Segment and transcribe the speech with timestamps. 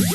[0.00, 0.08] Hola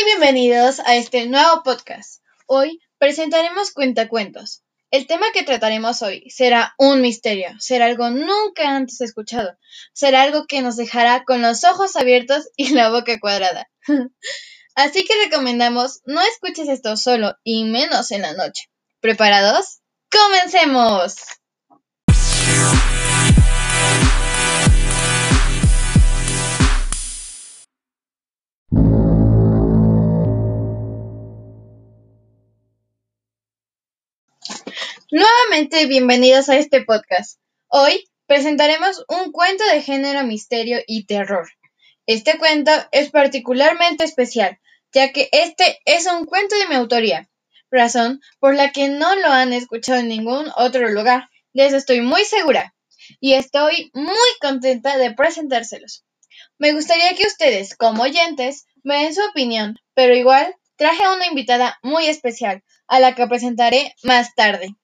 [0.00, 2.22] y bienvenidos a este nuevo podcast.
[2.46, 9.02] Hoy presentaremos Cuentacuentos, el tema que trataremos hoy será un misterio, será algo nunca antes
[9.02, 9.54] escuchado,
[9.92, 13.68] será algo que nos dejará con los ojos abiertos y la boca cuadrada.
[14.74, 18.70] Así que recomendamos no escuches esto solo y menos en la noche.
[19.00, 19.80] ¿Preparados?
[20.10, 21.16] ¡Comencemos!
[35.58, 37.40] Nuevamente bienvenidos a este podcast.
[37.66, 41.48] Hoy presentaremos un cuento de género misterio y terror.
[42.06, 44.60] Este cuento es particularmente especial,
[44.92, 47.28] ya que este es un cuento de mi autoría,
[47.72, 51.28] razón por la que no lo han escuchado en ningún otro lugar.
[51.52, 52.72] De eso estoy muy segura
[53.18, 56.04] y estoy muy contenta de presentárselos.
[56.56, 61.26] Me gustaría que ustedes, como oyentes, me den su opinión, pero igual traje a una
[61.26, 64.76] invitada muy especial, a la que presentaré más tarde.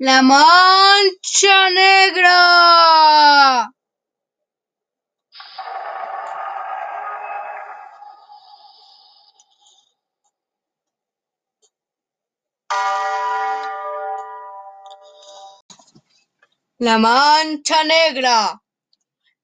[0.00, 2.87] La mancha negra.
[16.80, 18.62] La mancha negra.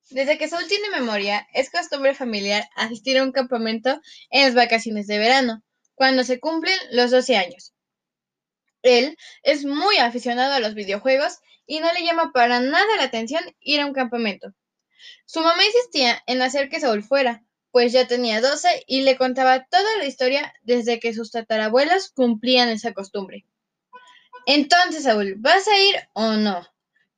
[0.09, 4.01] Desde que Saúl tiene memoria, es costumbre familiar asistir a un campamento
[4.31, 5.65] en las vacaciones de verano,
[5.97, 7.75] cuando se cumplen los 12 años.
[8.83, 13.43] Él es muy aficionado a los videojuegos y no le llama para nada la atención
[13.59, 14.55] ir a un campamento.
[15.27, 17.43] Su mamá insistía en hacer que Saúl fuera,
[17.73, 22.69] pues ya tenía 12 y le contaba toda la historia desde que sus tatarabuelos cumplían
[22.69, 23.45] esa costumbre.
[24.47, 26.74] Entonces, Saúl, ¿vas a ir o no?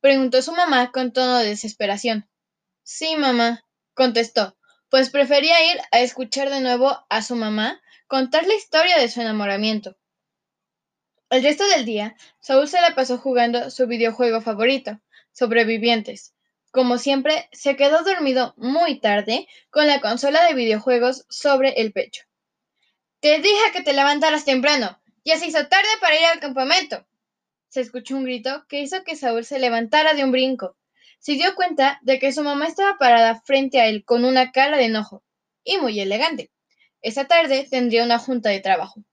[0.06, 2.30] Preguntó su mamá con tono de desesperación.
[2.84, 4.56] Sí, mamá, contestó,
[4.88, 9.20] pues prefería ir a escuchar de nuevo a su mamá contar la historia de su
[9.20, 9.96] enamoramiento.
[11.28, 15.00] El resto del día, Saúl se la pasó jugando su videojuego favorito,
[15.32, 16.34] Sobrevivientes.
[16.70, 22.22] Como siempre, se quedó dormido muy tarde con la consola de videojuegos sobre el pecho.
[23.18, 25.00] Te dije que te levantaras temprano.
[25.24, 27.04] Ya se hizo tarde para ir al campamento.
[27.68, 30.76] Se escuchó un grito que hizo que Saúl se levantara de un brinco.
[31.18, 34.76] Se dio cuenta de que su mamá estaba parada frente a él con una cara
[34.76, 35.24] de enojo
[35.64, 36.50] y muy elegante.
[37.02, 39.04] Esa tarde tendría una junta de trabajo.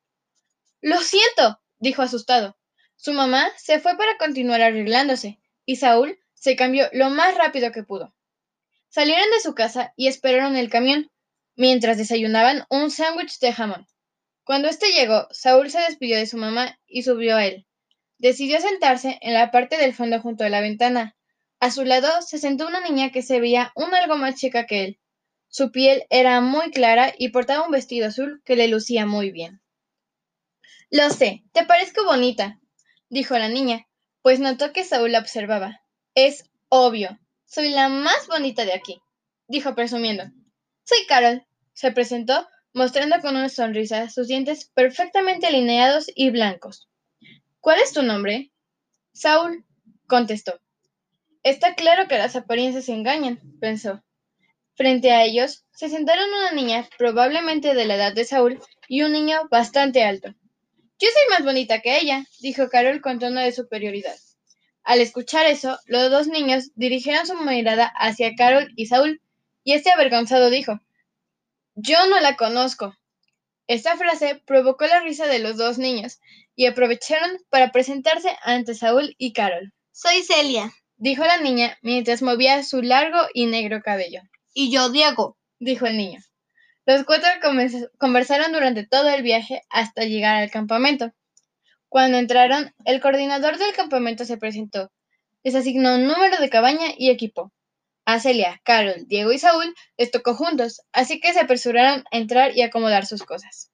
[0.82, 2.58] Lo siento, dijo asustado.
[2.96, 7.84] Su mamá se fue para continuar arreglándose, y Saúl se cambió lo más rápido que
[7.84, 8.14] pudo.
[8.90, 11.12] Salieron de su casa y esperaron el camión,
[11.56, 13.88] mientras desayunaban un sándwich de jamón.
[14.44, 17.66] Cuando éste llegó, Saúl se despidió de su mamá y subió a él.
[18.24, 21.14] Decidió sentarse en la parte del fondo junto a la ventana.
[21.60, 24.86] A su lado se sentó una niña que se veía un algo más chica que
[24.86, 25.00] él.
[25.50, 29.62] Su piel era muy clara y portaba un vestido azul que le lucía muy bien.
[30.90, 32.62] Lo sé, te parezco bonita,
[33.10, 33.88] dijo la niña,
[34.22, 35.82] pues notó que Saúl la observaba.
[36.16, 39.02] Es obvio, soy la más bonita de aquí,
[39.50, 40.24] dijo presumiendo.
[40.86, 46.88] Soy Carol, se presentó, mostrando con una sonrisa sus dientes perfectamente alineados y blancos.
[47.64, 48.52] ¿Cuál es tu nombre?
[49.14, 49.64] Saúl,
[50.06, 50.60] contestó.
[51.44, 54.04] Está claro que las apariencias engañan, pensó.
[54.76, 59.14] Frente a ellos se sentaron una niña probablemente de la edad de Saúl y un
[59.14, 60.36] niño bastante alto.
[61.00, 64.18] Yo soy más bonita que ella, dijo Carol con tono de superioridad.
[64.84, 69.22] Al escuchar eso, los dos niños dirigieron su mirada hacia Carol y Saúl,
[69.64, 70.82] y este avergonzado dijo
[71.76, 72.94] Yo no la conozco.
[73.68, 76.20] Esta frase provocó la risa de los dos niños,
[76.56, 79.74] y aprovecharon para presentarse ante Saúl y Carol.
[79.92, 84.22] Soy Celia, dijo la niña mientras movía su largo y negro cabello.
[84.54, 86.20] Y yo, Diego, dijo el niño.
[86.86, 87.30] Los cuatro
[87.98, 91.12] conversaron durante todo el viaje hasta llegar al campamento.
[91.88, 94.92] Cuando entraron, el coordinador del campamento se presentó.
[95.44, 97.52] Les asignó un número de cabaña y equipo.
[98.06, 102.56] A Celia, Carol, Diego y Saúl les tocó juntos, así que se apresuraron a entrar
[102.56, 103.72] y acomodar sus cosas.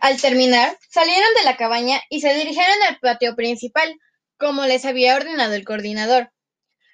[0.00, 3.98] Al terminar, salieron de la cabaña y se dirigieron al patio principal,
[4.36, 6.32] como les había ordenado el coordinador.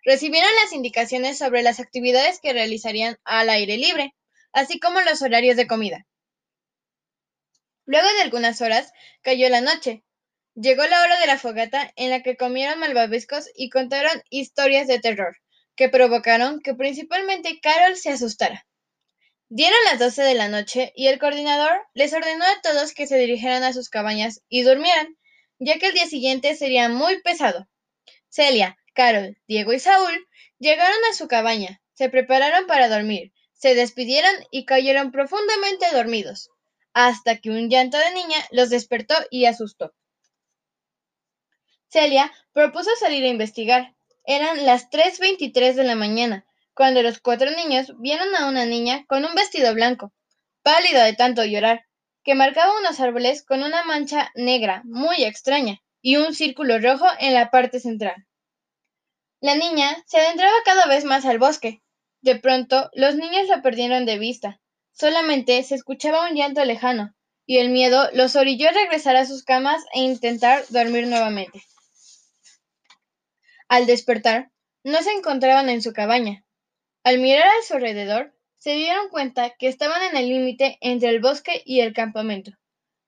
[0.05, 4.15] Recibieron las indicaciones sobre las actividades que realizarían al aire libre,
[4.53, 6.07] así como los horarios de comida.
[7.87, 8.93] Luego de algunas horas
[9.23, 10.05] cayó la noche.
[10.63, 14.99] Llegó la hora de la fogata en la que comieron malvaviscos y contaron historias de
[14.99, 15.39] terror,
[15.75, 18.67] que provocaron que principalmente Carol se asustara.
[19.49, 23.17] Dieron las doce de la noche y el coordinador les ordenó a todos que se
[23.17, 25.17] dirigieran a sus cabañas y durmieran,
[25.59, 27.67] ya que el día siguiente sería muy pesado.
[28.29, 30.29] Celia, Carol, Diego y Saúl
[30.59, 36.51] llegaron a su cabaña, se prepararon para dormir, se despidieron y cayeron profundamente dormidos,
[36.93, 39.95] hasta que un llanto de niña los despertó y asustó.
[41.91, 43.95] Celia propuso salir a investigar.
[44.25, 49.25] Eran las 3.23 de la mañana, cuando los cuatro niños vieron a una niña con
[49.25, 50.13] un vestido blanco,
[50.63, 51.87] pálido de tanto llorar,
[52.23, 57.35] que marcaba unos árboles con una mancha negra muy extraña y un círculo rojo en
[57.35, 58.25] la parte central.
[59.41, 61.83] La niña se adentraba cada vez más al bosque.
[62.21, 64.61] De pronto, los niños la perdieron de vista.
[64.93, 67.17] Solamente se escuchaba un llanto lejano,
[67.47, 71.65] y el miedo los orilló a regresar a sus camas e intentar dormir nuevamente.
[73.71, 74.51] Al despertar,
[74.83, 76.45] no se encontraban en su cabaña.
[77.05, 81.21] Al mirar a su alrededor, se dieron cuenta que estaban en el límite entre el
[81.21, 82.51] bosque y el campamento.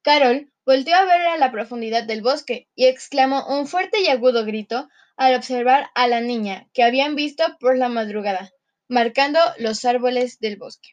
[0.02, 4.44] Carol volteó a ver a la profundidad del bosque y exclamó un fuerte y agudo
[4.44, 8.52] grito al observar a la niña que habían visto por la madrugada,
[8.86, 10.90] marcando los árboles del bosque.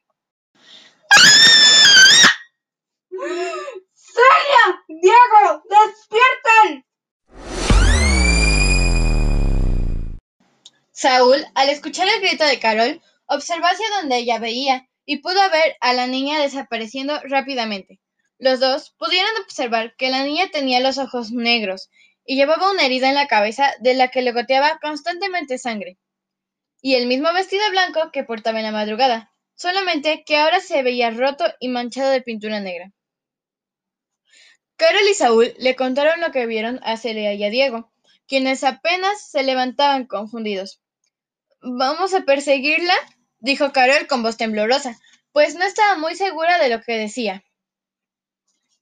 [3.12, 4.84] ¡Celia!
[4.88, 5.64] ¡Diego!
[5.70, 6.89] ¡Despierten!
[11.02, 15.78] Saúl, al escuchar el grito de Carol, observó hacia donde ella veía y pudo ver
[15.80, 18.02] a la niña desapareciendo rápidamente.
[18.38, 21.90] Los dos pudieron observar que la niña tenía los ojos negros
[22.26, 25.98] y llevaba una herida en la cabeza de la que le goteaba constantemente sangre,
[26.82, 31.12] y el mismo vestido blanco que portaba en la madrugada, solamente que ahora se veía
[31.12, 32.92] roto y manchado de pintura negra.
[34.76, 37.90] Carol y Saúl le contaron lo que vieron a Celia y a Diego,
[38.28, 40.82] quienes apenas se levantaban confundidos.
[41.62, 42.94] Vamos a perseguirla,
[43.40, 44.98] dijo Carol con voz temblorosa,
[45.34, 47.44] pues no estaba muy segura de lo que decía.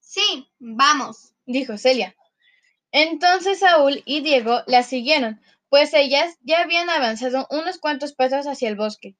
[0.00, 2.14] Sí, vamos, dijo Celia.
[2.92, 8.68] Entonces Saúl y Diego la siguieron, pues ellas ya habían avanzado unos cuantos pasos hacia
[8.68, 9.16] el bosque.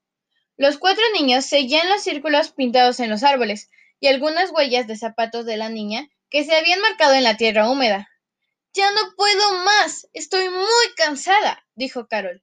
[0.57, 3.71] Los cuatro niños seguían los círculos pintados en los árboles
[4.01, 7.69] y algunas huellas de zapatos de la niña que se habían marcado en la tierra
[7.69, 8.09] húmeda.
[8.73, 10.09] Ya no puedo más.
[10.13, 12.43] Estoy muy cansada, dijo Carol.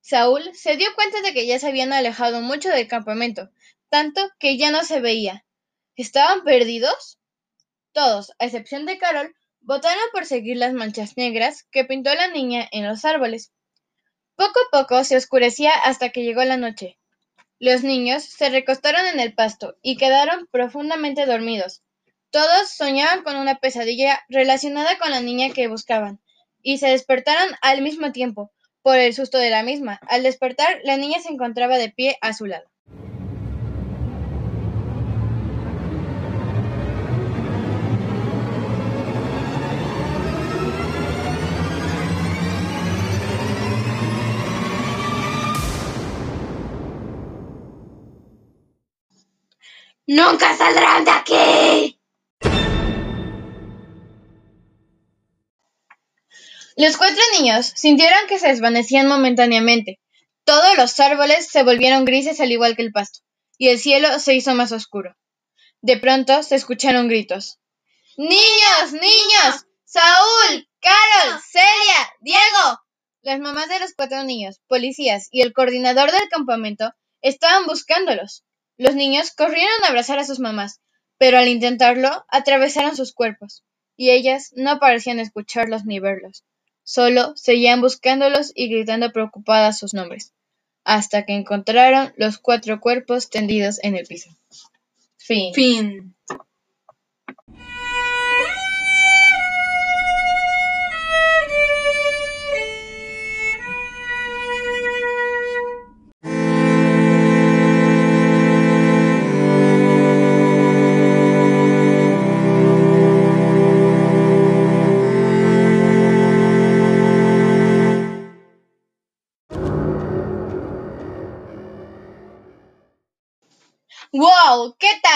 [0.00, 3.50] Saúl se dio cuenta de que ya se habían alejado mucho del campamento,
[3.88, 5.44] tanto que ya no se veía.
[5.96, 7.18] ¿Estaban perdidos?
[7.92, 12.66] Todos, a excepción de Carol, votaron por seguir las manchas negras que pintó la niña
[12.72, 13.52] en los árboles.
[14.36, 16.98] Poco a poco se oscurecía hasta que llegó la noche.
[17.58, 21.82] Los niños se recostaron en el pasto y quedaron profundamente dormidos.
[22.30, 26.20] Todos soñaban con una pesadilla relacionada con la niña que buscaban,
[26.62, 30.00] y se despertaron al mismo tiempo, por el susto de la misma.
[30.08, 32.70] Al despertar, la niña se encontraba de pie a su lado.
[50.06, 51.19] ¡Nunca saldrán de
[56.80, 60.00] Los cuatro niños sintieron que se desvanecían momentáneamente.
[60.44, 63.20] Todos los árboles se volvieron grises al igual que el pasto,
[63.58, 65.14] y el cielo se hizo más oscuro.
[65.82, 67.58] De pronto se escucharon gritos.
[68.16, 68.92] ¡Niños!
[68.92, 69.66] ¡Niños!
[69.84, 70.70] ¡Saúl!
[70.80, 71.38] ¡Carol!
[71.46, 72.14] ¡Celia!
[72.20, 72.80] ¡Diego!
[73.20, 78.42] Las mamás de los cuatro niños, policías y el coordinador del campamento estaban buscándolos.
[78.78, 80.80] Los niños corrieron a abrazar a sus mamás,
[81.18, 83.64] pero al intentarlo atravesaron sus cuerpos,
[83.96, 86.42] y ellas no parecían escucharlos ni verlos.
[86.92, 90.32] Solo seguían buscándolos y gritando preocupadas sus nombres,
[90.82, 94.28] hasta que encontraron los cuatro cuerpos tendidos en el piso.
[95.16, 95.54] Fin.
[95.54, 96.16] Fin.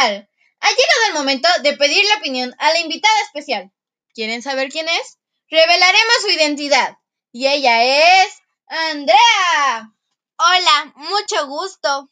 [0.05, 0.29] Tal?
[0.61, 3.73] Ha llegado el momento de pedir la opinión a la invitada especial.
[4.15, 5.19] ¿Quieren saber quién es?
[5.51, 6.99] Revelaremos su identidad.
[7.33, 8.35] Y ella es
[8.67, 9.93] Andrea.
[10.37, 12.11] Hola, mucho gusto.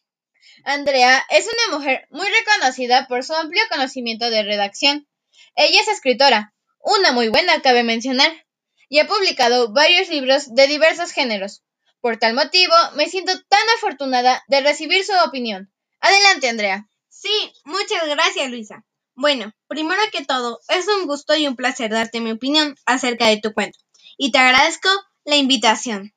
[0.65, 5.09] Andrea es una mujer muy reconocida por su amplio conocimiento de redacción.
[5.55, 8.47] Ella es escritora, una muy buena cabe mencionar,
[8.89, 11.63] y ha publicado varios libros de diversos géneros.
[12.01, 15.73] Por tal motivo, me siento tan afortunada de recibir su opinión.
[16.01, 16.89] Adelante, Andrea.
[17.23, 18.85] Sí, muchas gracias, Luisa.
[19.15, 23.37] Bueno, primero que todo, es un gusto y un placer darte mi opinión acerca de
[23.37, 23.79] tu cuento.
[24.19, 24.89] Y te agradezco
[25.25, 26.13] la invitación.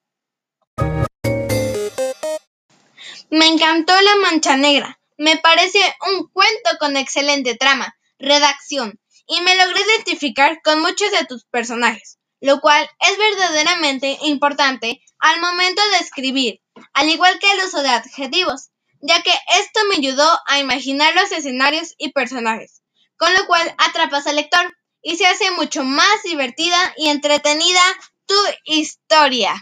[3.30, 5.00] Me encantó La Mancha Negra.
[5.16, 11.26] Me parece un cuento con excelente trama, redacción, y me logré identificar con muchos de
[11.26, 16.62] tus personajes, lo cual es verdaderamente importante al momento de escribir,
[16.94, 18.72] al igual que el uso de adjetivos,
[19.08, 22.82] ya que esto me ayudó a imaginar los escenarios y personajes,
[23.18, 27.82] con lo cual atrapas al lector y se hace mucho más divertida y entretenida
[28.26, 28.36] tu
[28.66, 29.54] historia.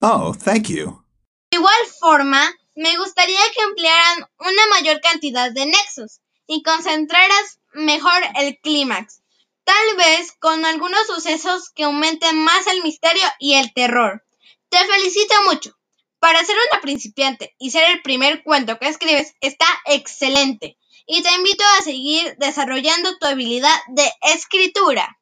[0.00, 1.04] Oh, thank you.
[1.50, 8.20] De igual forma, me gustaría que emplearan una mayor cantidad de nexos y concentraras mejor
[8.40, 9.22] el clímax,
[9.64, 14.24] tal vez con algunos sucesos que aumenten más el misterio y el terror.
[14.70, 15.76] Te felicito mucho.
[16.22, 21.32] Para ser una principiante y ser el primer cuento que escribes está excelente y te
[21.32, 25.18] invito a seguir desarrollando tu habilidad de escritura.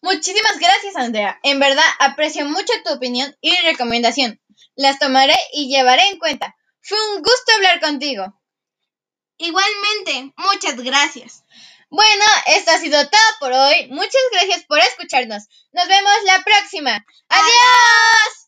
[0.00, 1.38] Muchísimas gracias, Andrea.
[1.42, 4.40] En verdad aprecio mucho tu opinión y recomendación.
[4.74, 6.56] Las tomaré y llevaré en cuenta.
[6.80, 8.24] Fue un gusto hablar contigo.
[9.36, 11.44] Igualmente, muchas gracias.
[11.90, 13.88] Bueno, esto ha sido todo por hoy.
[13.90, 15.42] Muchas gracias por escucharnos.
[15.72, 17.04] Nos vemos la próxima.
[17.28, 18.41] Adiós.